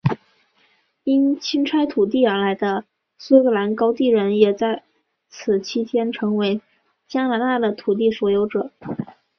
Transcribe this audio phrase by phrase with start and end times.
[1.03, 2.85] 因清拆土地而来的
[3.19, 4.81] 苏格兰高地人也在
[5.29, 6.59] 此期间成为
[7.07, 8.71] 加拿大的土地所有者。